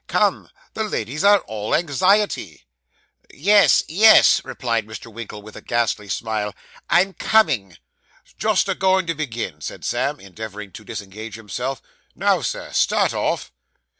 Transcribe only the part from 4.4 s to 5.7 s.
replied Mr. Winkle, with a